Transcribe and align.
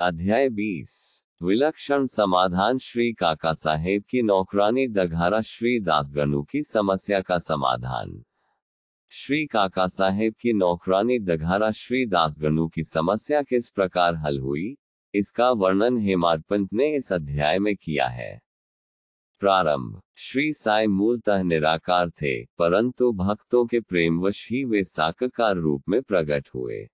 अध्याय 0.00 0.48
बीस, 0.48 1.22
विलक्षण 1.42 2.06
समाधान 2.06 2.78
श्री 2.78 3.12
काका 3.12 3.52
साहेब 3.52 4.04
की 4.08 4.22
नौकरानी 4.22 4.88
दघारा 4.88 5.40
श्री 5.40 5.80
दासगणु 5.80 6.42
की 6.42 6.62
समस्या 6.62 7.20
का 7.20 7.38
समाधान। 7.38 8.24
श्री 9.10 9.46
काका 9.46 9.86
साहेब 9.86 10.34
की 10.40 10.52
नौकरानी 10.52 11.18
दघारा 11.18 11.70
श्री 11.70 12.06
दासगणु 12.06 12.68
की 12.68 12.82
समस्या 12.82 13.42
किस 13.42 13.70
प्रकार 13.70 14.14
हल 14.14 14.38
हुई, 14.38 14.76
इसका 15.14 15.50
वर्णन 15.50 15.98
हेमाडपंत 15.98 16.72
ने 16.72 16.96
इस 16.96 17.12
अध्याय 17.12 17.58
में 17.58 17.76
किया 17.76 18.06
है। 18.06 18.40
प्रारंभ, 19.40 20.02
श्री 20.16 20.52
साई 20.52 20.86
मूलतः 20.86 21.42
निराकार 21.42 22.10
थे, 22.10 22.44
परंतु 22.44 23.12
भक्तों 23.12 23.66
के 23.66 23.80
प्रेमवश 23.80 24.48
ही 24.50 24.64
वे 24.64 24.84
साकार 24.84 25.56
रूप 25.56 25.82
में 25.88 26.02
प्रकट 26.02 26.48
हुए। 26.54 26.88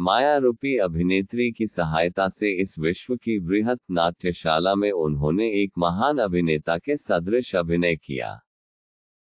माया 0.00 0.36
रूपी 0.36 0.76
अभिनेत्री 0.76 1.52
की 1.52 1.66
सहायता 1.66 2.28
से 2.28 2.60
इस 2.60 2.78
विश्व 2.78 3.16
की 3.16 3.38
वृहत 3.38 3.78
नाट्यशाला 3.90 4.74
में 4.74 4.90
उन्होंने 4.92 5.52
एक 5.52 5.72
महान 5.78 6.18
अभिनेता 6.18 6.78
के 6.78 6.96
सदृश 6.96 7.56
अभिनय 7.56 7.96
किया। 7.96 8.40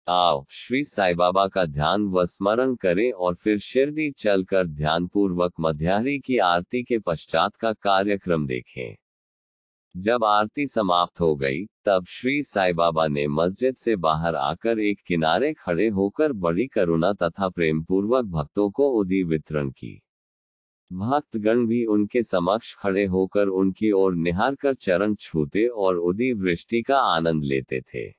आओ, 0.07 0.45
श्री 0.49 0.83
साई 0.83 1.13
बाबा 1.13 1.47
का 1.47 1.65
ध्यान 1.65 2.07
व 2.07 2.25
स्मरण 2.25 2.75
करें 2.75 3.11
और 3.11 3.35
फिर 3.35 3.57
शिरडी 3.57 4.11
चलकर 4.11 4.67
ध्यानपूर्वक 4.67 5.53
मध्यारी 5.59 6.19
की 6.19 6.37
आरती 6.37 6.83
के 6.83 6.99
पश्चात 6.99 7.55
का 7.55 7.73
कार्यक्रम 7.73 8.47
देखें। 8.47 8.95
जब 9.97 10.23
आरती 10.23 10.67
समाप्त 10.67 11.19
हो 11.19 11.35
गई, 11.35 11.65
तब 11.85 12.05
श्री 12.05 12.43
साई 12.43 12.73
बाबा 12.73 13.07
ने 13.07 13.27
मस्जिद 13.27 13.75
से 13.75 13.95
बाहर 13.95 14.35
आकर 14.35 14.79
एक 14.79 14.99
किनारे 15.07 15.53
खड़े 15.53 15.87
होकर 15.87 16.31
बड़ी 16.31 16.67
करुणा 16.67 17.13
तथा 17.13 17.49
प्रेम 17.49 17.83
पूर्वक 17.83 18.25
भक्तों 18.25 18.71
को 18.71 18.89
उदी 18.89 19.23
वितरण 19.23 19.69
की। 19.69 20.02
भक्तगण 20.91 21.65
भी 21.67 21.85
उनके 21.85 22.23
समक्ष 22.23 22.75
खड़े 22.75 23.05
होकर 23.05 23.47
उनकी 23.47 23.91
ओर 23.91 24.15
निहार 24.15 24.55
कर 24.55 24.73
चरण 24.73 25.15
छूते 25.15 25.67
और 25.67 25.97
उदी 25.97 26.33
वृष्टि 26.33 26.81
का 26.81 26.97
आनंद 26.99 27.43
लेते 27.43 27.81
थे। 27.81 28.13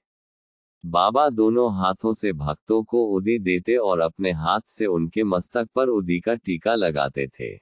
बाबा 0.86 1.28
दोनों 1.28 1.76
हाथों 1.76 2.14
से 2.14 2.32
भक्तों 2.32 2.82
को 2.82 3.04
उदी 3.04 3.38
देते 3.38 3.76
और 3.76 4.00
अपने 4.00 4.32
हाथ 4.32 4.60
से 4.66 4.86
उनके 4.86 5.24
मस्तक 5.24 5.68
पर 5.74 5.88
उदी 5.88 6.20
का 6.20 6.34
टीका 6.34 6.74
लगाते 6.74 7.26
थे। 7.26 7.60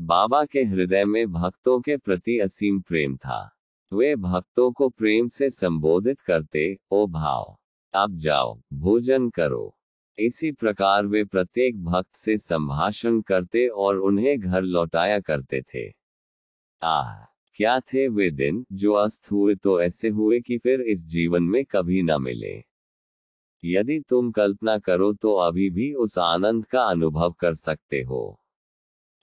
बाबा 0.00 0.44
के 0.44 0.62
हृदय 0.62 1.04
में 1.04 1.32
भक्तों 1.32 1.80
के 1.80 1.96
प्रति 1.96 2.38
असीम 2.38 2.80
प्रेम 2.80 3.16
था। 3.16 3.50
वे 3.92 4.16
भक्तों 4.16 4.72
को 4.72 4.88
प्रेम 4.88 5.28
से 5.28 5.50
संबोधित 5.50 6.20
करते, 6.20 6.78
ओ 6.90 7.06
भाव, 7.06 7.58
अब 7.94 8.18
जाओ, 8.18 8.60
भोजन 8.72 9.30
करो। 9.30 9.78
इसी 10.18 10.52
प्रकार 10.52 11.06
वे 11.06 11.24
प्रत्येक 11.24 11.84
भक्त 11.84 12.14
से 12.14 12.36
संभाषण 12.36 13.20
करते 13.20 13.68
और 13.68 13.98
उन्हें 13.98 14.40
घर 14.40 14.62
लौटाया 14.62 15.20
करते 15.20 15.62
थे। 15.62 15.88
आह, 16.82 17.24
क्या 17.54 17.80
थे 17.80 18.08
वे 18.08 18.30
दिन 18.30 18.66
जो 18.72 18.92
अस्त 18.92 19.30
हुए 19.30 19.54
तो 19.54 19.80
ऐसे 19.80 20.08
हुए 20.08 20.40
कि 20.40 20.58
फिर 20.58 20.80
इस 20.80 21.06
जीवन 21.06 21.42
में 21.42 21.64
कभी 21.64 22.02
न 22.02 22.22
मिले? 22.22 22.64
यदि 23.64 24.00
तुम 24.00 24.30
कल्पना 24.30 24.78
करो 24.78 25.12
तो 25.12 25.34
अभी 25.34 25.70
भी 25.70 25.92
उस 25.94 26.18
आनंद 26.18 26.66
का 26.66 26.82
अनुभव 26.82 27.32
कर 27.32 27.54
सकते 27.54 28.02
हो। 28.02 28.40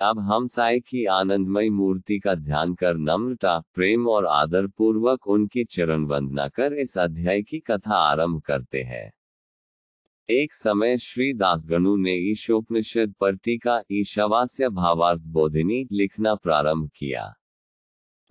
अब 0.01 0.19
हम 0.19 0.47
साय 0.47 0.79
की 0.79 1.05
आनंदमय 1.05 1.69
मूर्ति 1.69 2.19
का 2.19 2.35
ध्यान 2.35 2.73
कर 2.73 2.97
नम्रता, 2.97 3.59
प्रेम 3.73 4.07
और 4.07 4.25
आदर 4.25 4.67
पूर्वक 4.67 5.27
उनकी 5.27 5.63
चरण 5.63 6.05
वंदना 6.05 6.47
कर 6.47 6.73
इस 6.73 6.97
अध्याय 6.97 7.41
की 7.41 7.59
कथा 7.59 7.95
आरंभ 7.95 8.41
करते 8.41 8.83
हैं। 8.83 9.11
एक 10.29 10.53
समय 10.53 10.97
श्री 10.97 11.33
दासगणु 11.33 11.95
ने 11.95 12.11
ईशोपनिषद 12.31 13.13
पर 13.19 13.35
टीका 13.35 13.81
ईशावास्य 13.91 14.69
भावार्थ 14.69 15.21
बोधिनी 15.21 15.87
लिखना 15.91 16.35
प्रारंभ 16.35 16.89
किया। 16.95 17.23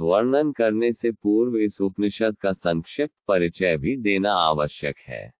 वर्णन 0.01 0.53
करने 0.53 0.93
से 0.93 1.11
पूर्व 1.13 1.57
इस 1.57 1.81
उपनिषद 1.81 2.37
का 2.37 2.53
संक्षिप्त 2.53 3.15
परिचय 3.29 3.77
भी 3.77 3.97
देना 3.97 4.33
आवश्यक 4.33 4.97
है। 5.09 5.40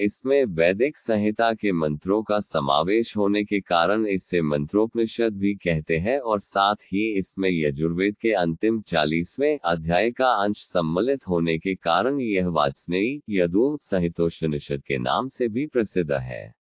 इसमें 0.00 0.44
वैदिक 0.44 0.98
संहिता 0.98 1.52
के 1.52 1.72
मंत्रों 1.72 2.22
का 2.22 2.40
समावेश 2.40 3.16
होने 3.16 3.44
के 3.44 3.60
कारण 3.60 4.06
इसे 4.06 4.42
मंत्रोपनिषद 4.42 5.34
भी 5.34 5.54
कहते 5.54 5.98
हैं 5.98 6.18
और 6.20 6.40
साथ 6.40 6.74
ही 6.74 7.18
इसमें 7.18 7.50
यजुर्वेद 7.52 8.16
के 8.16 8.32
अंतिम 8.32 8.80
चालीसवें 8.80 9.58
अध्याय 9.64 10.10
का 10.10 10.30
अंश 10.32 10.62
सम्मिलित 10.62 11.28
होने 11.28 11.58
के 11.58 11.74
कारण 11.74 12.20
यह 12.20 12.48
वाचनेयी 12.48 13.20
यदु 13.30 13.78
संहितोपनिषद 13.82 14.82
के 14.86 14.98
नाम 14.98 15.28
से 15.28 15.48
भी 15.48 15.66
प्रसिद्ध 15.66 16.12
है। 16.12 16.54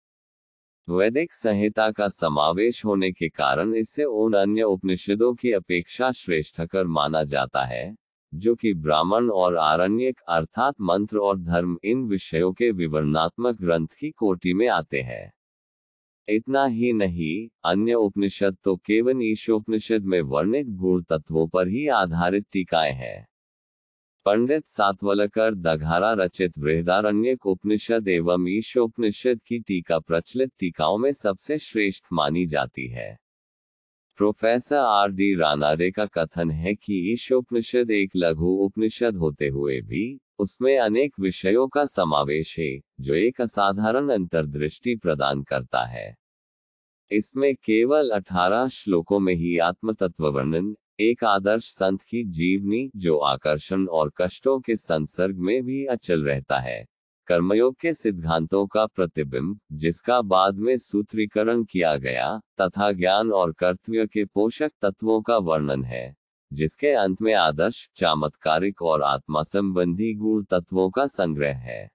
वैदिक 0.89 1.35
संहिता 1.35 1.91
का 1.91 2.09
समावेश 2.09 2.85
होने 2.85 3.13
के 3.13 3.29
कारण 3.29 3.75
इसे 3.75 4.05
उन 4.05 4.33
अन्य 4.33 4.63
उपनिषदों 4.63 5.35
की 5.35 5.53
अपेक्षा 5.53 6.13
श्रेष्ठकर 6.13 6.87
माना 6.87 7.25
जाता 7.25 7.65
है। 7.65 8.08
जो 8.35 8.55
कि 8.55 8.75
ब्राह्मण 8.75 9.31
और 9.31 9.57
आरण्यक 9.57 10.21
अर्थात 10.29 10.75
मंत्र 10.81 11.19
और 11.19 11.39
धर्म 11.39 11.79
इन 11.85 12.05
विषयों 12.05 12.53
के 12.53 12.71
विवरणात्मक 12.71 13.61
ग्रंथ 13.61 13.87
की 14.01 14.11
कोटि 14.11 14.55
में 14.55 14.69
आते 14.69 15.01
हैं। 15.01 15.33
इतना 16.29 16.65
ही 16.67 16.93
नहीं, 16.93 17.49
अन्य 17.65 17.95
उपनिषद 17.95 18.57
तो 18.65 18.77
केवल 18.77 19.23
ईशोपनिषद 19.23 20.05
में 20.05 20.21
वर्णित 20.21 20.67
गुण 20.67 21.03
तत्वों 21.03 21.49
पर 21.49 21.69
ही 21.69 21.89
आधारित 21.89 22.47
टीकाएँ 22.53 22.93
हैं। 22.93 23.29
पंडित 24.25 24.67
सातवलकर 24.67 25.55
दघारा 25.55 26.13
रचित 26.13 26.59
बृहदारण्यक 26.59 27.47
उपनिषद 27.47 28.09
एवं 28.09 28.49
ईशोपनिषद 28.49 29.41
की 29.47 29.59
टीका 29.59 29.99
प्रचलित 29.99 30.53
टीकाओं 30.59 30.99
में 30.99 31.13
सबसे 31.13 31.59
श्रेष्ठ 31.59 32.05
मानी 32.13 32.47
जाती 32.47 32.87
है। 32.89 33.28
प्रोफेसर 34.19 34.77
आर 34.77 35.11
डी 35.11 35.35
रानारे 35.35 35.91
का 35.91 36.07
कथन 36.07 36.51
है 36.51 36.75
कि 36.75 37.13
ईशोपनिषद 37.13 37.91
एक 37.91 38.11
लघु 38.17 38.47
उपनिषद 38.47 39.17
होते 39.17 39.49
हुए 39.49 39.81
भी 39.81 40.19
उसमें 40.39 40.79
अनेक 40.79 41.13
विषयों 41.21 41.69
का 41.69 41.85
समावेश 41.85 42.59
है, 42.59 42.81
जो 43.01 43.15
एक 43.15 43.41
असाधारण 43.41 44.09
अंतर्दृष्टि 44.09 44.97
प्रदान 44.97 45.43
करता 45.43 45.85
है। 45.85 46.17
इसमें 47.11 47.55
केवल 47.55 48.11
18 48.11 48.69
श्लोकों 48.69 49.21
में 49.21 49.35
ही 49.35 49.59
आत्म 49.59 49.93
तत्व 49.93 50.29
वर्णन 50.29 50.77
एक 51.01 51.25
आदर्श 51.25 51.65
संत 51.65 52.03
की 52.03 52.25
जीवनी, 52.25 52.91
जो 52.97 53.19
आकर्षण 53.19 53.87
और 53.87 54.13
कष्टों 54.17 54.61
के 54.61 54.77
संसर्ग 54.77 55.37
में 55.37 55.65
भी 55.65 55.87
अचल 55.87 56.25
रहता 56.25 56.59
है। 56.59 56.87
कर्मयोग 57.29 57.77
के 57.81 57.95
सिद्धांतों 57.95 58.67
का 58.67 58.87
प्रतिबिंब, 58.87 59.61
जिसका 59.73 60.23
बाद 60.23 60.55
में 60.55 60.79
सूत्रीकरण 60.79 61.65
किया 61.65 61.97
गया, 61.97 62.41
तथा 62.61 62.93
ज्ञान 62.93 63.33
और 63.33 63.53
कर्तव्य 63.53 64.07
के 64.07 64.25
पोषक 64.25 64.73
तत्वों 64.83 65.23
का 65.23 65.37
वर्णन 65.37 65.85
है, 65.85 66.17
जिसके 66.53 66.89
अंत 66.89 67.23
में 67.23 67.35
आदर्श, 67.35 67.91
चमत्कारिक 67.97 68.83
और 68.83 69.03
आत्मा 69.03 69.43
संबंधी 69.43 70.15
गुण 70.15 70.45
तत्वों 70.45 70.91
का 70.91 71.07
संग्रह 71.07 71.57
है। 71.57 71.91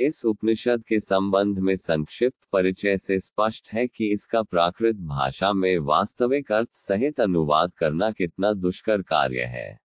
इस 0.00 0.24
उपनिषद 0.24 0.84
के 0.84 1.00
संबंध 1.00 1.58
में 1.58 1.76
संक्षिप्त 1.76 2.38
परिचय 2.52 2.98
से 2.98 3.18
स्पष्ट 3.18 3.72
है 3.72 3.86
कि 3.86 4.12
इसका 4.12 4.42
प्राकृत 4.42 4.96
भाषा 4.96 5.52
में 5.52 5.78
वास्तविक 5.78 6.52
अर्थ 6.52 6.68
सहित 6.72 7.20
अनुवाद 7.20 7.72
करना 7.74 8.10
कितना 8.10 8.52
दुष्कर 8.52 9.02
कार्य 9.02 9.40
है। 9.40 9.89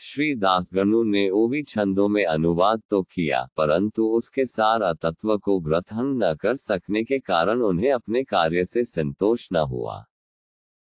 श्री 0.00 0.34
दासगणु 0.34 1.02
ने 1.02 1.28
ओवी 1.30 1.62
छंदों 1.62 2.08
में 2.08 2.24
अनुवाद 2.24 2.82
तो 2.90 3.02
किया, 3.02 3.40
परंतु 3.56 4.06
उसके 4.08 4.44
सार 4.46 4.82
तत्व 4.92 5.36
को 5.38 5.58
ग्रथन 5.60 6.06
न 6.22 6.32
कर 6.34 6.56
सकने 6.56 7.02
के 7.04 7.18
कारण 7.18 7.60
उन्हें 7.60 7.90
अपने 7.92 8.22
कार्य 8.24 8.64
से 8.64 8.84
संतोष 8.84 9.48
न 9.52 9.56
हुआ। 9.56 10.04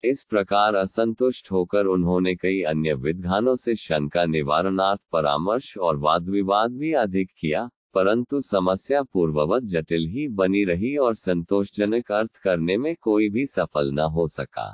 इस 0.04 0.24
प्रकार 0.24 0.76
असंतुष्ट 0.76 1.52
होकर 1.52 1.86
उन्होंने 1.86 2.36
कई 2.36 2.62
अन्य 2.64 2.94
विद्वानों 2.96 3.56
से 3.56 3.76
शंका 3.76 4.26
निवारणार्थ 4.26 5.02
परामर्श 5.12 5.78
और 5.78 5.98
वाद 5.98 6.30
विवाद 6.30 6.72
भी 6.72 6.92
अधिक 6.94 7.32
किया, 7.40 7.70
परंतु 7.94 8.42
समस्या 8.42 9.02
पूर्ववत 9.04 9.64
जटिल 9.64 10.08
ही 10.08 10.28
बनी 10.28 10.64
रही 10.66 10.96
और 10.98 11.16
संतोषजनक 11.16 12.12
अर्थ 12.12 12.38
करने 12.38 12.78
में 12.78 12.96
कोई 13.02 13.30
भी 13.30 13.46
सफल 13.46 13.92
न 13.92 14.10
हो 14.10 14.28
सका। 14.28 14.70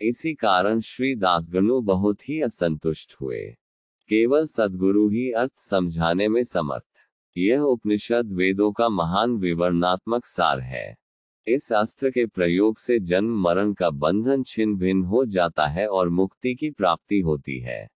इसी 0.00 0.34
कारण 0.34 0.80
श्री 0.80 1.14
दासगणु 1.14 1.80
बहुत 1.80 2.28
ही 2.28 2.40
असंतुष्ट 2.40 3.16
हुए। 3.20 3.50
केवल 4.08 4.46
सदगुरु 4.46 5.08
ही 5.08 5.32
अर्थ 5.32 5.52
समझाने 5.56 6.28
में 6.28 6.44
समर्थ। 6.44 6.98
यह 7.38 7.60
उपनिषद 7.60 8.32
वेदों 8.32 8.72
का 8.72 8.88
महान 8.88 9.36
विवरणात्मक 9.36 10.26
सार 10.26 10.60
है। 10.60 10.96
इस 11.46 11.72
अस्त्र 11.72 12.10
के 12.10 12.26
प्रयोग 12.26 12.78
से 12.78 12.98
जन्म 12.98 13.40
मरण 13.40 13.72
का 13.72 13.90
बंधन 13.90 14.42
छिन्न 14.42 14.76
भिन्न 14.76 15.04
हो 15.04 15.24
जाता 15.24 15.66
है 15.66 15.88
और 15.88 16.08
मुक्ति 16.08 16.54
की 16.54 16.70
प्राप्ति 16.70 17.20
होती 17.20 17.60
है। 17.60 17.88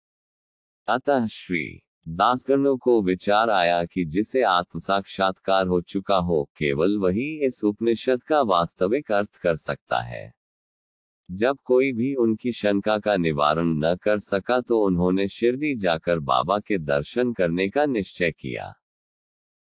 अतः 0.88 1.28
श्री 1.28 1.82
दासगणों 2.08 2.78
को 2.78 3.02
विचार 3.02 3.50
आया 3.50 3.86
कि 3.86 4.06
जिसे 4.06 4.42
आत्म 4.42 4.80
साक्षात्कार 4.80 5.68
हो 5.68 5.82
चुका 5.82 6.18
हो 6.18 6.50
केवल 6.58 6.98
वही 6.98 7.46
इस 7.46 7.64
उपनिषद 7.64 8.24
का 8.24 8.42
वास्तविक 8.42 9.12
अर्थ 9.12 9.36
कर 9.36 9.56
सकता 9.56 10.02
है। 10.02 10.39
जब 11.30 11.58
कोई 11.66 11.92
भी 11.94 12.14
उनकी 12.16 12.52
शंका 12.52 12.98
का 13.00 13.16
निवारण 13.18 13.74
न 13.78 13.96
कर 13.96 14.20
सका 14.20 14.60
तो 14.62 14.80
उन्होंने 14.86 15.28
शिरडी 15.28 15.76
जाकर 15.76 16.20
बाबा 16.20 16.58
के 16.60 16.78
दर्शन 16.78 17.34
करने 17.34 17.68
का 17.70 17.86
निश्चय 17.86 18.32
किया। 18.32 18.74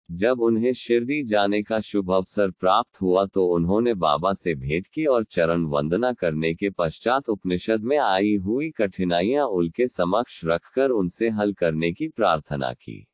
जब 0.09 0.41
उन्हें 0.41 0.73
शिरडी 0.73 1.23
जाने 1.23 1.61
का 1.63 1.79
शुभ 1.79 2.11
अवसर 2.11 2.51
प्राप्त 2.51 3.01
हुआ 3.01 3.25
तो 3.25 3.45
उन्होंने 3.45 3.93
बाबा 3.93 4.33
से 4.33 4.53
भेंट 4.55 4.87
की 4.87 5.05
और 5.05 5.23
चरण 5.23 5.63
वंदना 5.65 6.13
करने 6.13 6.53
के 6.53 6.69
पश्चात 6.69 7.29
उपनिषद 7.29 7.83
में 7.83 7.97
आई 7.97 8.35
हुई 8.35 8.69
कठिनाइयाँ 8.71 9.45
उनके 9.45 9.87
समक्ष 9.87 10.41
रखकर 10.45 10.89
उनसे 10.89 11.29
हल 11.29 11.53
करने 11.53 11.91
की 11.93 12.07
प्रार्थना 12.07 12.71
की। 12.73 13.05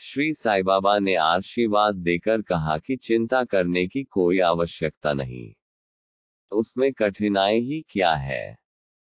श्री 0.00 0.32
साई 0.32 0.62
बाबा 0.62 0.98
ने 0.98 1.14
आशीर्वाद 1.14 1.94
देकर 1.94 2.42
कहा 2.42 2.78
कि 2.78 2.96
चिंता 2.96 3.44
करने 3.44 3.86
की 3.86 4.02
कोई 4.02 4.38
आवश्यकता 4.40 5.12
नहीं। 5.12 5.52
उसमें 6.52 6.92
कठिनाई 6.92 7.60
ही 7.60 7.84
क्या 7.88 8.14
है? 8.14 8.56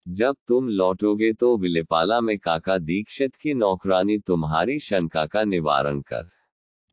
जब 0.09 0.37
तुम 0.49 0.69
लौटोगे 0.69 1.33
तो 1.33 1.57
विलेपाला 1.57 2.21
में 2.21 2.39
काका 2.39 2.79
दीक्षित 2.79 3.37
की 3.37 3.55
नौकरानी 3.55 4.19
तुम्हारी 4.19 4.79
शंका 4.79 5.27
का 5.27 5.45
निवारण 5.45 6.01
कर 6.01 6.31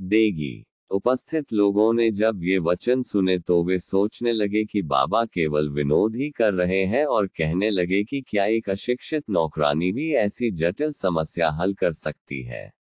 देगी। 0.02 0.66
उपस्थित 0.92 1.54
लोगों 1.54 1.94
ने 1.94 2.12
जब 2.12 2.40
ये 2.44 2.58
वचन 2.58 3.04
सुने 3.04 3.40
तो 3.40 3.64
वे 3.64 3.80
सोचने 3.80 4.32
लगे 4.32 4.66
कि 4.66 4.82
बाबा 4.82 5.26
केवल 5.26 5.70
विनोद 5.70 6.16
ही 6.16 6.30
कर 6.30 6.54
रहे 6.54 6.86
हैं 6.86 7.06
और 7.06 7.28
कहने 7.28 7.70
लगे 7.70 8.04
कि 8.04 8.22
क्या 8.22 8.46
एक 8.46 8.70
अशिक्षित 8.70 9.24
नौकरानी 9.30 9.92
भी 9.92 10.14
ऐसी 10.14 10.52
जटिल 10.52 10.92
समस्या 10.92 11.50
हल 11.50 11.74
कर 11.74 11.94
सकती 11.94 12.44
है। 12.44 12.74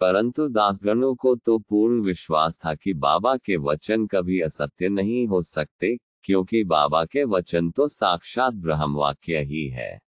परंतु 0.00 0.48
दासगणों 0.48 1.14
को 1.14 1.34
तो 1.36 1.58
पूर्ण 1.58 2.00
विश्वास 2.00 2.58
था 2.66 2.74
कि 2.74 2.94
बाबा 2.94 3.36
के 3.36 3.56
वचन 3.56 4.06
कभी 4.06 4.40
असत्य 4.40 4.88
नहीं 4.88 5.26
हो 5.26 5.42
सकते 5.42 5.96
क्योंकि 6.24 6.62
बाबा 6.64 7.04
के 7.04 7.24
वचन 7.24 7.70
तो 7.70 7.88
साक्षात 7.88 8.54
ब्रह्म 8.54 8.94
वाक्य 8.94 9.38
ही 9.38 9.66
है। 9.68 10.00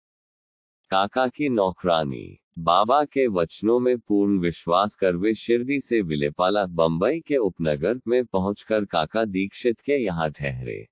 काका 0.92 1.28
की 1.28 1.50
नौकरानी, 1.50 2.40
बाबा 2.60 3.04
के 3.06 3.28
वचनों 3.28 3.80
में 3.80 3.98
पूर्ण 4.00 4.40
विश्वास 4.40 4.96
कर 4.96 5.16
वे 5.16 5.34
शिरडी 5.34 5.80
से 5.80 6.02
विलेपाला, 6.02 6.66
बंबई 6.66 7.20
के 7.20 7.38
उपनगर 7.38 8.00
में 8.08 8.26
पहुंचकर 8.26 8.86
काका 8.86 9.26
दीक्षित 9.26 9.82
के 9.82 9.98
यहाँ 9.98 10.30
ठहरे। 10.32 10.88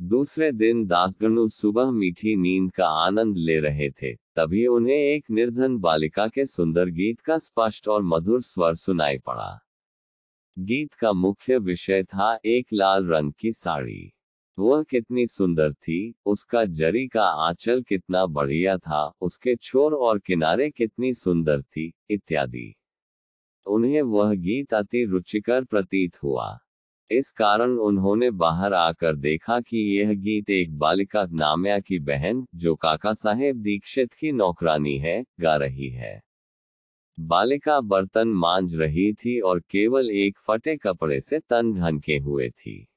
दूसरे 0.00 0.52
दिन 0.52 0.86
दासगणु 0.86 1.48
सुबह 1.48 1.90
मीठी 1.90 2.36
नींद 2.36 2.70
का 2.72 2.86
आनंद 2.86 3.36
ले 3.36 3.58
रहे 3.60 3.90
थे, 3.90 4.14
तभी 4.14 4.66
उन्हें 4.66 4.96
एक 4.96 5.30
निर्धन 5.30 5.76
बालिका 5.78 6.26
के 6.28 6.46
सुंदर 6.46 6.88
गीत 6.90 7.20
का 7.20 7.38
स्पष्ट 7.38 7.88
और 7.88 8.02
मधुर 8.02 8.42
स्वर 8.42 8.74
सुनाई 8.74 9.18
पड़ा। 9.18 9.58
गीत 10.58 10.94
का 10.94 11.12
मुख्य 11.12 11.58
विषय 11.58 12.02
था 12.02 12.38
एक 12.44 12.66
लाल 12.72 13.06
रंग 13.06 13.32
की 13.32 13.52
साड़ी। 13.52 14.12
वह 14.58 14.82
कितनी 14.82 15.26
सुंदर 15.26 15.72
थी, 15.72 16.14
उसका 16.26 16.64
जरी 16.64 17.06
का 17.08 17.24
आंचल 17.24 17.82
कितना 17.82 18.26
बढ़िया 18.26 18.78
था, 18.78 19.12
उसके 19.20 19.56
छोर 19.56 19.94
और 19.94 20.18
किनारे 20.18 20.70
कितनी 20.70 21.14
सुंदर 21.14 21.62
थी, 21.62 21.92
इत्यादि। 22.10 22.74
उन्हें 23.66 24.02
वह 24.02 24.34
गीत 24.34 24.74
अति 24.74 25.04
रुचिकर 25.04 25.64
प्रतीत 25.64 26.22
हुआ। 26.22 26.58
इस 27.10 27.30
कारण 27.30 27.70
उन्होंने 27.70 28.30
बाहर 28.30 28.74
आकर 28.74 29.16
देखा 29.16 29.60
कि 29.60 30.00
यह 30.00 30.14
गीत 30.14 30.50
एक 30.50 30.78
बालिका 30.78 31.26
नाम्या 31.26 31.78
की 31.78 31.98
बहन, 31.98 32.46
जो 32.54 32.74
काका 32.74 33.14
साहेब 33.14 33.56
दीक्षित 33.56 34.12
की 34.12 34.32
नौकरानी 34.32 34.98
है, 34.98 35.24
गा 35.40 35.56
रही 35.56 35.88
है। 35.88 36.22
बालिका 37.20 37.80
बर्तन 37.80 38.28
मांझ 38.28 38.74
रही 38.74 39.12
थी 39.12 39.40
और 39.40 39.60
केवल 39.60 40.10
एक 40.10 40.38
फटे 40.38 40.76
कपड़े 40.76 41.20
से 41.20 41.38
तन 41.38 41.74
ढनके 41.74 42.18
हुए 42.18 42.50
थी। 42.50 42.88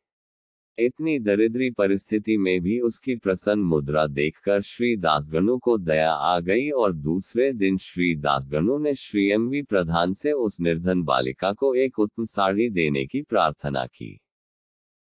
इतनी 0.80 1.19
दरिद्री 1.19 1.69
परिस्थिति 1.72 2.38
में 2.38 2.62
भी 2.62 2.80
उसकी 2.80 3.16
प्रसन्न 3.16 3.63
मुद्रा 3.63 4.07
देखकर 4.07 4.62
श्री 4.62 4.95
दासगणु 4.98 5.57
को 5.57 5.77
दया 5.77 6.12
आ 6.12 6.39
गई 6.39 6.69
और 6.69 6.94
दूसरे 6.94 7.54
दिन 7.54 7.77
श्री 7.77 8.16
दासगणु 8.16 8.77
ने 8.77 8.94
श्री 8.95 9.27
एम 9.31 9.48
वी 9.50 9.62
प्रधान 9.62 10.13
से 10.13 10.31
उस 10.31 10.60
निर्धन 10.60 11.04
बालिका 11.04 11.54
को 11.54 11.74
एक 11.75 12.00
उत्तम 12.00 12.25
साड़ी 12.25 12.69
देने 12.69 13.06
की 13.06 13.22
प्रार्थना 13.22 13.86
की। 13.86 14.22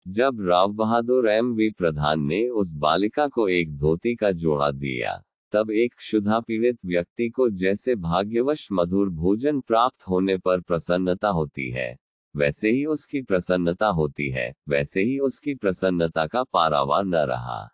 जब 0.07 0.41
राव 0.41 0.73
बहादुर 0.73 1.29
एम 1.29 1.53
वी 1.53 1.69
प्रधान 1.69 2.21
ने 2.21 2.47
उस 2.49 2.71
बालिका 2.71 3.27
को 3.27 3.47
एक 3.47 3.77
धोती 3.77 4.15
का 4.15 4.31
जोड़ा 4.31 4.71
दिया, 4.71 5.23
तब 5.51 5.71
एक 5.71 5.93
क्षुधा 5.93 6.39
पीड़ित 6.39 6.79
व्यक्ति 6.85 7.29
को 7.29 7.49
जैसे 7.49 7.95
भाग्यवश 7.95 8.67
मधुर 8.71 9.09
भोजन 9.09 9.59
प्राप्त 9.59 10.07
होने 10.07 10.37
पर 10.37 10.61
प्रसन्नता 10.61 11.29
होती 11.29 11.69
है। 11.69 11.97
वैसे 12.35 12.69
ही 12.71 12.85
उसकी 12.85 13.21
प्रसन्नता 13.21 13.87
होती 13.87 14.29
है, 14.29 14.53
वैसे 14.69 15.01
ही 15.01 15.17
उसकी 15.19 15.55
प्रसन्नता 15.55 16.25
का 16.27 16.43
पारावार 16.43 17.05
न 17.05 17.15
रहा। 17.15 17.69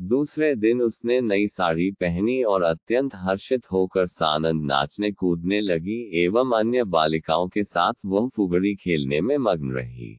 दूसरे 0.00 0.54
दिन 0.54 0.82
उसने 0.82 1.20
नई 1.20 1.46
साड़ी 1.46 1.90
पहनी 1.90 2.42
और 2.42 2.62
अत्यंत 2.62 3.14
हर्षित 3.14 3.70
होकर 3.72 4.06
सानंद 4.06 4.64
नाचने 4.64 5.12
कूदने 5.12 5.60
लगी 5.60 6.00
एवं 6.24 6.58
अन्य 6.58 6.84
बालिकाओं 6.84 7.48
के 7.48 7.64
साथ 7.64 7.94
वह 8.06 8.28
फुगड़ी 8.28 8.74
खेलने 8.74 9.20
में 9.20 9.36
मग्न 9.38 9.72
रही। 9.72 10.18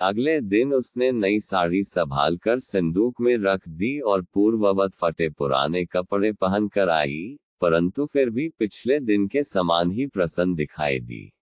अगले 0.00 0.40
दिन 0.40 0.74
उसने 0.74 1.12
नई 1.12 1.40
साड़ी 1.40 1.82
संभाल 1.84 2.36
कर 2.36 2.58
संदूक 2.60 3.20
में 3.20 3.36
रख 3.36 3.68
दी 3.68 3.98
और 4.00 4.22
पूर्ववत 4.22 4.94
फटे 4.94 5.28
पुराने 5.28 5.84
कपड़े 5.84 6.32
पहनकर 6.32 6.88
आई, 6.88 7.38
परंतु 7.60 8.06
फिर 8.06 8.30
भी 8.30 8.48
पिछले 8.48 9.00
दिन 9.00 9.26
के 9.28 9.42
समान 9.42 9.90
ही 9.90 10.06
प्रसन्न 10.06 10.54
दिखाई 10.54 11.00
दी। 11.00 11.32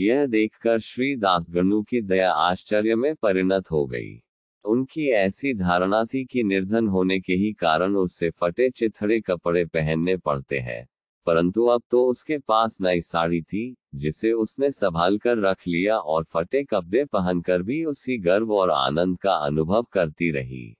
यह 0.00 0.26
देखकर 0.26 0.78
श्री 0.78 1.16
दासगणु 1.16 1.82
की 1.82 2.00
दया 2.00 2.30
आश्चर्य 2.30 2.94
में 2.94 3.14
परिणत 3.14 3.70
हो 3.70 3.86
गई। 3.86 4.22
उनकी 4.64 5.08
ऐसी 5.08 5.54
धारणा 5.54 6.04
थी 6.04 6.24
कि 6.24 6.42
निर्धन 6.42 6.88
होने 6.88 7.20
के 7.20 7.32
ही 7.32 7.52
कारण 7.52 7.96
उससे 7.96 8.30
फटे 8.30 8.70
चिथड़े 8.70 9.20
कपड़े 9.20 9.64
पहनने 9.64 10.16
पड़ते 10.16 10.58
हैं। 10.58 10.88
परंतु 11.26 11.66
अब 11.66 11.82
तो 11.90 12.06
उसके 12.06 12.38
पास 12.38 12.78
नई 12.80 13.00
साड़ी 13.00 13.42
थी, 13.42 13.76
जिसे 13.94 14.32
उसने 14.32 14.70
संभाल 14.70 15.18
कर 15.18 15.38
रख 15.38 15.68
लिया 15.68 15.98
और 15.98 16.24
फटे 16.24 16.64
कपड़े 16.64 17.04
पहनकर 17.04 17.62
भी 17.62 17.84
उसी 17.84 18.18
गर्व 18.18 18.52
और 18.52 18.70
आनंद 18.70 19.18
का 19.18 19.32
अनुभव 19.32 19.82
करती 19.82 20.30
रही। 20.30 20.76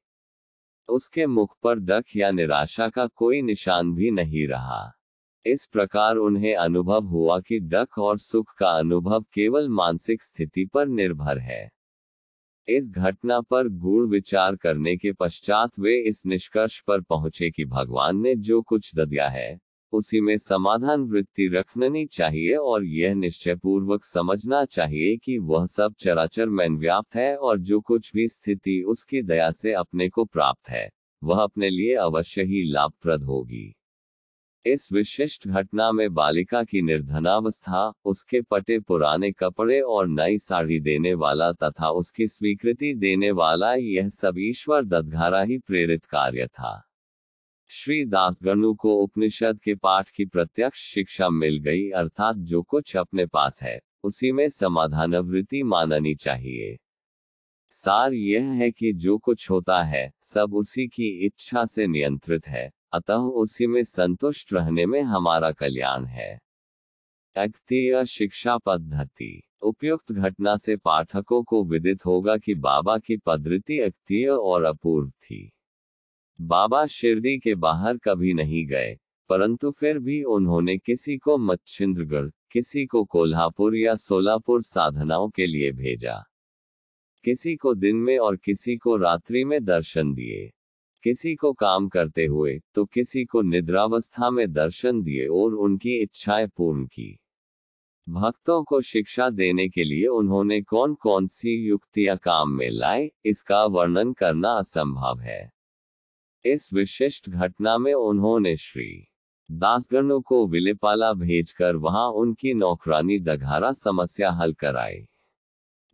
उसके 0.89 1.27
मुख 1.27 1.57
पर 1.63 1.79
डक 1.79 2.05
या 2.17 2.31
निराशा 2.31 2.89
का 2.89 3.07
कोई 3.07 3.43
निशान 3.43 3.95
भी 3.95 4.11
नहीं 4.11 4.47
रहा। 4.47 4.93
इस 5.47 5.67
प्रकार 5.73 6.17
उन्हें 6.17 6.55
अनुभव 6.55 7.05
हुआ 7.05 7.41
कि 7.41 7.59
डक 7.61 7.99
और 7.99 8.19
सुख 8.19 8.55
का 8.59 8.71
अनुभव 8.71 9.23
केवल 9.23 9.69
मानसिक 9.69 10.23
स्थिति 10.23 10.65
पर 10.67 10.87
निर्भर 10.87 11.39
है। 11.39 11.71
इस 12.69 12.91
घटना 12.91 13.41
पर 13.41 13.69
गूढ़ 13.69 14.09
विचार 14.09 14.57
करने 14.57 14.97
के 14.97 15.13
पश्चात 15.13 15.71
वे 15.79 16.09
इस 16.09 16.27
निष्कर्ष 16.27 16.81
पर 16.81 17.01
पहुँचे 17.01 17.51
कि 17.51 17.65
भगवान 17.65 18.17
ने 18.17 18.35
जो 18.35 18.63
कुछ 18.63 18.95
दिया 18.95 19.29
है, 19.29 19.59
उसी 19.93 20.21
में 20.21 20.39
समाधान 20.39 21.01
वृत्ति 21.01 21.49
रखनी 21.49 22.07
चाहिए 22.07 22.55
और 22.55 22.85
यह 22.85 23.15
निश्चय 23.15 23.55
पूर्वक 23.55 24.05
समझना 24.05 24.65
चाहिए 24.65 25.17
कि 25.17 25.39
वह 25.39 25.67
सब 25.67 25.95
चराचर 25.99 26.49
में 26.49 26.69
व्याप्त 26.69 27.17
है 27.17 27.37
और 27.37 27.59
जो 27.59 27.81
कुछ 27.81 28.13
भी 28.15 28.29
स्थिति 28.29 28.83
उसकी 28.83 29.23
दया 29.23 29.51
से 29.51 29.73
अपने 29.73 30.09
को 30.09 30.25
प्राप्त 30.25 30.69
है, 30.69 30.91
वह 31.25 31.43
अपने 31.43 31.71
लिए 31.71 31.95
अवश्य 31.95 32.43
ही 32.43 32.73
लाभप्रद 32.73 33.23
होगी। 33.23 33.80
इस 34.67 34.93
विशिष्ट 34.93 35.49
घटना 35.49 35.93
में 35.93 36.15
बालिका 36.15 36.65
की 36.65 36.83
निर्धनावस्था, 36.83 37.93
उसके 38.05 38.41
पटे 38.41 38.79
पुराने 38.79 39.33
कपड़े 39.33 39.81
और 39.81 40.09
नई 40.09 40.39
साड़ी 40.39 40.81
देने 40.81 41.15
वाला 41.15 41.53
तथा 41.53 41.91
उसकी 41.91 42.27
स्वीकृति 42.27 42.95
देने 42.95 43.31
वाला 43.31 43.75
यह 43.75 44.09
सब 44.09 44.35
ईश्वर 44.39 44.85
ददघारा 44.85 45.43
ही 45.43 45.59
प्रेरित 45.59 46.05
कार्य 46.05 46.47
था। 46.47 46.89
श्री 47.69 48.05
दासगणु 48.05 48.75
को 48.75 48.95
उपनिषद 48.95 49.61
के 49.61 49.75
पाठ 49.75 50.11
की 50.11 50.25
प्रत्यक्ष 50.25 50.95
शिक्षा 50.95 51.29
मिल 51.29 51.59
गई, 51.59 51.91
अर्थात 51.91 52.37
जो 52.37 52.63
कुछ 52.63 52.97
अपने 52.97 53.27
पास 53.27 53.63
है, 53.63 53.81
उसी 54.05 54.33
में 54.33 54.49
समाधानवृत्ति 54.49 55.63
माननी 55.63 56.15
चाहिए। 56.15 56.79
सार 57.71 58.13
यह 58.13 58.43
है 58.43 58.71
कि 58.71 58.93
जो 58.93 59.19
कुछ 59.19 59.51
होता 59.51 59.83
है, 59.83 60.13
सब 60.23 60.55
उसी 60.55 60.89
की 60.89 61.27
इच्छा 61.27 61.67
से 61.67 61.87
नियंत्रित 61.87 62.49
है। 62.49 62.80
अतः 62.93 63.15
उसी 63.15 63.67
में 63.67 63.85
संतुष्ट 63.85 64.53
रहने 64.53 64.87
में 64.87 65.03
हमारा 65.03 65.53
कल्याण 65.53 66.05
है। 66.05 66.41
शिक्षा 68.05 68.57
पद्धति। 68.59 69.43
उपयुक्त 69.63 70.13
घटना 70.13 70.57
से 70.57 70.77
पाठकों 70.77 71.43
को 71.43 71.65
विदित 71.65 72.07
होगा 72.07 72.37
कि 72.37 72.55
बाबा 72.55 72.99
की 72.99 73.17
पद्धति 73.17 73.79
अक्तीय 73.79 74.29
और 74.29 74.65
अपूर्व 74.65 75.11
थी। 75.11 75.53
बाबा 76.41 76.87
शिरडी 76.87 77.39
के 77.39 77.55
बाहर 77.55 77.99
कभी 77.99 78.33
नहीं 78.33 78.67
गए, 78.67 78.99
परंतु 79.29 79.71
फिर 79.71 79.99
भी 79.99 80.23
उन्होंने 80.23 80.79
किसी 80.79 81.17
को 81.19 81.39
मच्छिंद्रगढ़, 81.39 82.31
किसी 82.53 82.87
को 82.87 83.05
कोल्हापुर 83.05 83.77
या 83.77 83.95
सोलापुर 83.97 84.63
साधनाओं 84.63 85.29
के 85.29 85.47
लिए 85.47 85.73
भेजा। 85.73 86.25
किसी 87.25 87.57
को 87.57 87.75
दिन 87.75 87.97
में 87.97 88.19
और 88.19 88.37
किसी 88.37 88.77
को 88.77 88.97
रात्रि 88.97 89.45
में 89.45 89.65
दर्शन 89.65 90.15
दिए। 90.15 90.53
किसी 91.05 91.35
को 91.35 91.53
काम 91.53 91.89
करते 91.89 92.25
हुए 92.27 92.59
तो 92.75 92.85
किसी 92.85 93.25
को 93.25 93.43
निद्रावस्था 93.43 94.31
में 94.31 94.53
दर्शन 94.53 95.03
दिए 95.03 95.27
और 95.27 95.55
उनकी 95.55 95.97
इच्छाएँ 96.03 96.47
पूर्ण 96.47 96.87
की। 96.87 97.17
भक्तों 98.07 98.63
को 98.65 98.81
शिक्षा 98.81 99.29
देने 99.31 99.69
के 99.69 99.85
लिए 99.85 100.07
उन्होंने 100.07 100.61
कौन 100.63 100.95
कौन 100.95 101.27
सी 101.27 101.55
युक्तियाँ 101.69 102.17
काम 102.17 102.51
में 102.51 102.69
लाए, 102.71 103.11
इसका 103.25 103.65
वर्णन 103.65 104.13
करना 104.13 104.53
असंभव 104.53 105.21
है। 105.21 105.53
इस 106.45 106.73
विशिष्ट 106.73 107.31
घटना 107.31 107.77
में 107.79 107.93
उन्होंने 107.95 108.57
श्री 108.57 109.07
दासगणों 109.51 110.21
को 110.21 110.47
विलेपाला 110.47 111.13
भेजकर 111.13 111.77
वहाँ 111.77 112.09
उनकी 112.09 112.55
नौकरानी 112.55 113.19
दघारा 113.19 113.73
समस्या 113.73 114.31
हल 114.31 114.53
कराई। 114.53 115.07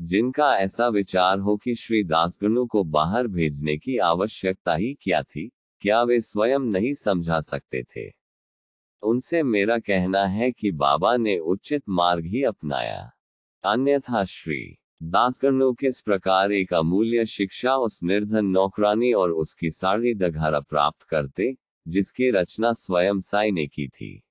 जिनका 0.01 0.57
ऐसा 0.57 0.89
विचार 0.89 1.39
हो 1.39 1.57
कि 1.57 1.75
श्री 1.75 2.05
दासगणु 2.05 2.67
को 2.67 2.85
बाहर 2.85 3.27
भेजने 3.27 3.79
की 3.79 3.99
आवश्यकता 3.99 4.75
ही 4.75 4.95
क्या 4.95 5.23
थी, 5.23 5.53
क्या 5.81 6.03
वे 6.03 6.21
स्वयं 6.21 6.59
नहीं 6.59 6.95
समझा 6.95 7.41
सकते 7.41 7.83
थे? 7.83 8.13
उनसे 9.03 9.43
मेरा 9.43 9.79
कहना 9.79 10.27
है 10.27 10.53
कि 10.53 10.73
बाबा 10.73 11.17
ने 11.17 11.39
उचित 11.39 11.83
मार्ग 11.89 12.25
ही 12.25 12.43
अपनाया। 12.43 13.13
अन्यथा 13.65 14.25
श्री 14.25 14.79
दासगणु 15.03 15.73
किस 15.73 16.01
प्रकार 16.01 16.53
एक 16.53 16.75
अमूल्य 16.75 17.27
शिक्षा 17.27 17.77
उस 17.77 18.03
निर्धन 18.03 18.47
नौकरानी 18.47 19.13
और 19.13 19.31
उसकी 19.31 19.71
साड़ी 19.71 20.15
दघारा 20.15 20.61
प्राप्त 20.61 21.03
करते, 21.03 21.57
जिसकी 21.89 22.31
रचना 22.31 22.73
स्वयं 22.73 23.21
साई 23.21 23.51
ने 23.51 23.67
की 23.67 23.89
थी। 23.89 24.23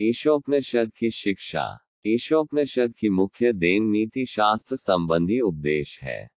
ईशोपनिषद 0.00 0.92
की 0.96 1.10
शिक्षा। 1.10 1.78
ईशोपनिषद 2.08 2.94
की 2.98 3.08
मुख्य 3.08 3.52
देन 3.52 3.84
नीति 3.84 4.26
शास्त्र 4.26 4.76
संबंधी 4.76 5.40
उपदेश 5.40 6.00
है। 6.02 6.28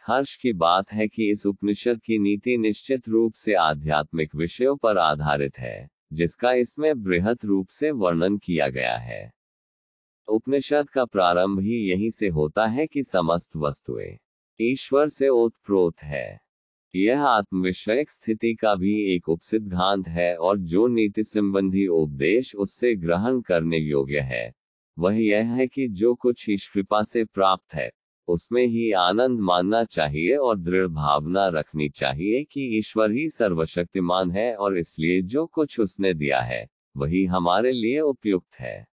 हर्ष 0.00 0.36
की 0.36 0.52
बात 0.52 0.92
है 0.92 1.08
कि 1.08 1.30
इस 1.30 1.46
उपनिषद 1.46 2.00
की 2.04 2.18
नीति 2.18 2.56
निश्चित 2.56 3.08
रूप 3.08 3.34
से 3.34 3.54
आध्यात्मिक 3.54 4.34
विषयों 4.34 4.76
पर 4.76 4.98
आधारित 4.98 5.58
है, 5.58 5.88
जिसका 6.12 6.52
इसमें 6.52 7.02
बृहत 7.02 7.44
रूप 7.44 7.68
से 7.68 7.90
वर्णन 7.90 8.36
किया 8.38 8.68
गया 8.68 8.96
है। 8.96 9.32
उपनिषद 10.28 10.90
का 10.90 11.04
प्रारंभ 11.04 11.60
ही 11.60 11.90
यहीं 11.90 12.10
से 12.10 12.28
होता 12.28 12.66
है 12.66 12.86
कि 12.86 13.02
समस्त 13.02 13.56
वस्तुएँ 13.56 14.16
ईश्वर 14.60 15.08
से 15.08 15.28
ओतप्रोत 15.28 16.02
है। 16.02 16.40
यह 16.96 17.22
आत्मविषयक 17.22 18.10
स्थिति 18.10 18.54
का 18.54 18.74
भी 18.74 19.14
एक 19.14 19.28
उपसिद्धांत 19.28 20.08
है 20.08 20.36
और 20.36 20.58
जो 20.58 20.86
नीति 20.86 21.24
संबंधी 21.24 21.86
उपदेश 21.86 22.54
उससे 22.54 22.94
ग्रहण 22.94 23.40
करने 23.40 23.78
योग्य 23.78 24.20
है 24.20 24.65
वह 24.98 25.22
यह 25.22 25.44
है 25.44 25.66
कि 25.66 25.88
जो 25.88 26.14
कुछ 26.14 26.48
ईश 26.50 26.68
कृपा 26.68 27.02
से 27.02 27.24
प्राप्त 27.24 27.74
है, 27.74 27.90
उसमें 28.28 28.66
ही 28.66 28.92
आनंद 28.92 29.40
मानना 29.40 29.84
चाहिए 29.84 30.36
और 30.36 30.58
दृढ़ 30.58 30.86
भावना 30.86 31.48
रखनी 31.48 31.88
चाहिए 31.88 32.44
कि 32.44 32.78
ईश्वर 32.78 33.10
ही 33.10 33.28
सर्वशक्तिमान 33.28 34.30
है 34.30 34.56
और 34.56 34.78
इसलिए 34.78 35.22
जो 35.22 35.46
कुछ 35.46 35.80
उसने 35.80 36.14
दिया 36.14 36.40
है, 36.40 36.68
वही 36.96 37.24
हमारे 37.24 37.72
लिए 37.72 38.00
उपयुक्त 38.00 38.60
है। 38.60 38.86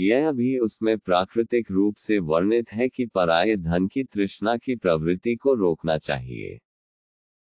यह 0.00 0.32
भी 0.32 0.58
उसमें 0.58 0.98
प्राकृतिक 0.98 1.70
रूप 1.70 1.96
से 1.96 2.18
वर्णित 2.18 2.72
है 2.72 2.88
कि 2.88 3.06
पराये 3.06 3.56
धन 3.56 3.86
की 3.86 4.04
तृष्णा 4.04 4.56
की 4.56 4.76
प्रवृत्ति 4.76 5.34
को 5.34 5.54
रोकना 5.54 5.98
चाहिए। 5.98 6.60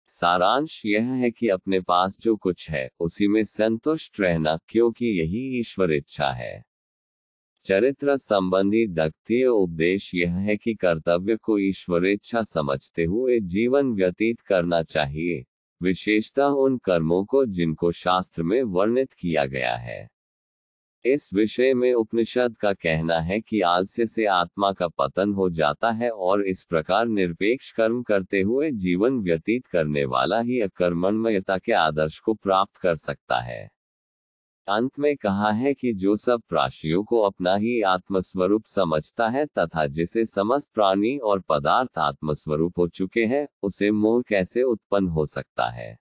सारांश 0.08 0.82
यह 0.86 1.06
है 1.06 1.32
कि 1.32 1.48
अपने 1.48 1.80
पास 1.80 2.18
जो 2.22 2.36
कुछ 2.36 2.70
है, 2.70 2.90
उसी 3.00 3.28
में 3.28 3.44
संतुष्ट 3.44 4.20
रहना 4.20 4.58
क्योंकि 4.70 5.06
यही 5.06 5.60
ईश्वर 5.60 5.92
इच्छा 5.92 6.32
है। 6.32 6.67
चरित्र 7.68 8.18
संबंधी 8.18 8.88
दक्तीय 8.88 9.46
उपदेश 9.46 10.12
यह 10.16 10.36
है 10.36 10.58
कि 10.58 10.74
कर्तव्य 10.74 11.36
को 11.36 11.60
ईश्वरेच्छा 11.60 12.44
समझते 12.44 13.04
हुए 13.04 13.40
जीवन 13.40 13.94
व्यतीत 13.94 14.40
करना 14.40 14.84
चाहिए। 14.84 15.46
विशेषतः 15.84 16.46
उन 16.46 16.78
कर्मों 16.78 17.26
को 17.26 17.46
जिनको 17.46 17.92
शास्त्र 17.92 18.44
में 18.44 18.64
वर्णित 18.64 19.14
किया 19.14 19.46
गया 19.46 19.76
है। 19.76 20.10
इस 21.06 21.34
विषय 21.34 21.74
में 21.74 21.94
उपनिषद 21.94 22.58
का 22.58 22.74
कहना 22.74 23.20
है 23.20 23.42
कि 23.42 23.62
आलस्य 23.62 24.06
से 24.06 24.26
आत्मा 24.26 24.72
का 24.72 24.88
पतन 24.88 25.34
हो 25.34 25.50
जाता 25.50 25.92
है 25.92 26.10
और 26.10 26.42
इस 26.42 26.64
प्रकार 26.64 27.08
निरपेक्ष 27.08 27.72
कर्म 27.72 28.04
करते 28.04 28.42
हुए 28.42 28.72
जीवन 28.72 29.20
व्यतीत 29.20 29.66
करने 29.66 30.06
वाला 30.06 30.40
ही 30.40 30.62
अकर्मण्यता 30.62 31.58
के 31.58 31.72
आदर्श 31.72 32.20
को 32.20 32.34
प्राप्त 32.34 32.78
कर 32.78 32.96
सकता 32.96 33.40
है। 33.40 33.77
अंत 34.70 35.00
में 35.00 35.16
कहा 35.16 35.52
है 35.52 35.74
कि 35.74 35.94
जो 35.94 36.18
सब 36.18 36.42
प्राशियों 36.50 37.04
को 37.04 37.20
अपना 37.22 37.56
ही 37.56 37.82
आत्मस्वरूप 37.82 38.66
समझता 38.66 39.28
है 39.28 39.46
तथा 39.46 39.88
जिसे 39.88 40.26
समस्त 40.26 40.70
प्राणी 40.74 41.18
और 41.18 41.40
पदार्थ 41.40 41.98
आत्मस्वरूप 41.98 42.80
हो 42.80 42.88
चुके 42.88 43.26
हैं, 43.26 43.48
उसे 43.64 43.92
मोह 43.92 44.22
कैसे 44.22 44.64
उत्पन्न 44.64 45.08
हो 45.08 45.26
सकता 45.26 45.70
है? 45.70 45.98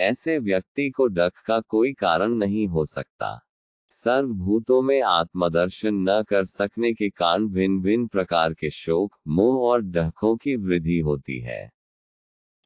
ऐसे 0.00 0.38
व्यक्ति 0.38 0.90
को 0.90 1.06
डक 1.06 1.32
का 1.46 1.60
कोई 1.60 1.92
कारण 1.92 2.32
नहीं 2.32 2.66
हो 2.66 2.86
सकता। 2.86 3.40
सर्वभूतों 3.90 4.82
में 4.82 5.02
आत्मदर्शन 5.02 5.94
न 5.94 6.22
कर 6.22 6.44
सकने 6.44 6.92
के 6.92 7.10
कारण 7.10 7.48
भिन्न 7.48 7.80
भिन्न 7.80 8.06
प्रकार 8.06 8.54
के 8.54 8.70
शोक, 8.70 9.14
मोह 9.28 9.68
और 9.68 9.82
डहकों 9.82 10.36
की 10.36 10.56
वृद्धि 10.56 10.98
होती 10.98 11.40
है। 11.40 11.73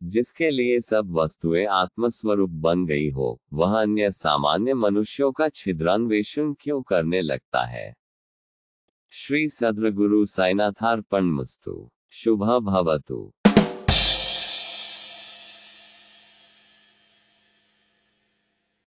जिसके 0.02 0.50
लिए 0.50 0.81
सब 0.81 1.11
वस्तुएँ 1.11 1.67
आत्मस्वरूप 1.67 2.50
बन 2.50 2.87
गई 2.87 3.11
हो, 3.11 3.40
वह 3.52 3.83
अन्य 3.83 4.11
सामान्य 4.11 4.75
मनुष्यों 4.75 5.33
का 5.33 5.49
छिद्रन्वेषण 5.49 6.55
क्यों 6.61 6.83
करने 6.83 7.23
लगता 7.23 7.64
है? 7.64 7.97
श्री 9.11 9.49
सद्र 9.49 9.90
गुरु 9.90 10.26
साइनाथार्पण 10.26 11.25
मुस्तु। 11.25 11.90
शुभ 12.11 12.45
भवतु। 12.59 13.33